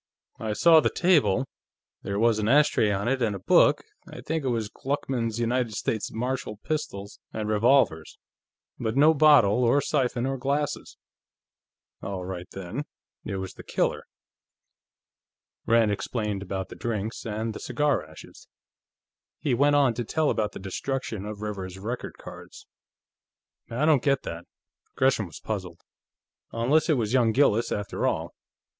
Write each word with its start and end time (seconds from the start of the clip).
"I 0.39 0.53
saw 0.53 0.79
the 0.79 0.89
table. 0.89 1.45
There 2.01 2.17
was 2.17 2.39
an 2.39 2.47
ashtray 2.49 2.89
on 2.89 3.07
it, 3.07 3.21
and 3.21 3.35
a 3.35 3.39
book 3.39 3.83
I 4.11 4.21
think 4.21 4.43
it 4.43 4.47
was 4.49 4.67
Gluckman's 4.67 5.39
United 5.39 5.75
States 5.75 6.11
Martial 6.11 6.57
Pistols 6.57 7.19
and 7.31 7.47
Revolvers 7.47 8.17
but 8.79 8.97
no 8.97 9.13
bottle, 9.13 9.63
or 9.63 9.79
siphon, 9.79 10.25
or 10.25 10.39
glasses." 10.39 10.97
"All 12.01 12.25
right, 12.25 12.47
then; 12.49 12.85
it 13.25 13.35
was 13.35 13.53
the 13.53 13.61
killer." 13.63 14.07
Rand 15.67 15.91
explained 15.91 16.41
about 16.41 16.69
the 16.69 16.75
drinks, 16.75 17.23
and 17.23 17.53
the 17.53 17.59
cigar 17.59 18.03
ashes. 18.03 18.47
He 19.37 19.53
went 19.53 19.75
on 19.75 19.93
to 19.93 20.03
tell 20.03 20.31
about 20.31 20.53
the 20.53 20.59
destruction 20.59 21.25
of 21.25 21.41
Rivers's 21.43 21.77
record 21.77 22.15
cards. 22.17 22.65
"I 23.69 23.85
don't 23.85 24.01
get 24.01 24.23
that." 24.23 24.45
Gresham 24.95 25.27
was 25.27 25.39
puzzled. 25.39 25.79
"Unless 26.51 26.89
it 26.89 26.97
was 26.97 27.13
young 27.13 27.31
Gillis, 27.33 27.71
after 27.71 28.07
all. 28.07 28.33